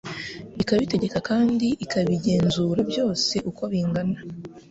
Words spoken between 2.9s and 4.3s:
byose uko bingana.